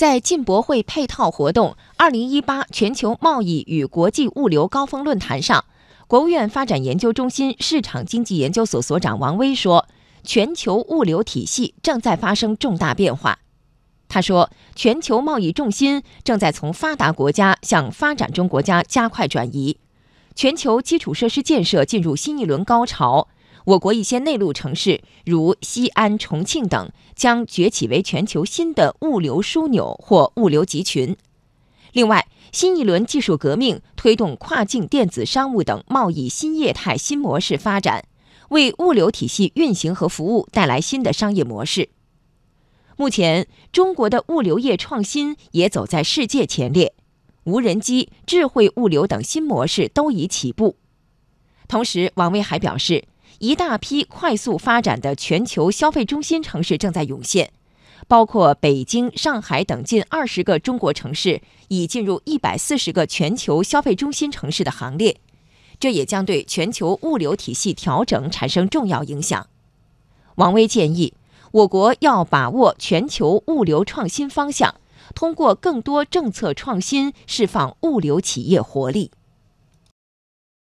[0.00, 5.66] 在进博会配套活动“二零一八全球贸易与国际物流高峰论坛”上，
[6.06, 9.86] 国务院发展研究中心市场经济研究所所长王威说
[10.24, 13.40] ：“全球物流体系正在发生重大变化。”
[14.08, 19.76] 他说：“全球贸易重心正在从发达国家向发展中国家加快转移，
[20.34, 23.28] 全球基础设施建设进入新一轮高潮。
[23.64, 31.16] 我国一些内陆城市，如西安、重庆等，将崛起为全球新的物流枢纽或物流集群。
[31.92, 38.04] 另外，新一轮技术革命推动跨境电子商务等贸易新业态新模式发展，
[38.50, 41.90] 为物流体系运行和服务带来新的商业模式。”
[42.96, 46.94] 目前，中国的物流业创新也走在世界前列，
[47.44, 50.76] 无人机、智慧物流等新模式都已起步。
[51.66, 53.04] 同时，王威还表示，
[53.40, 57.50] 一大批快速发展的全球消费中心城市正在涌现，
[58.06, 65.18] 包括北京、上海等近二十个中国城市已进入一百四十个全球消费中心城市的行列，
[65.78, 69.46] 这也将对全球物流体系调整产生重要影响。
[70.34, 71.14] 王威建议。
[71.52, 74.72] 我国要把握全球物流创新方向，
[75.16, 79.10] 通过更多政策创新释放物流企业活力。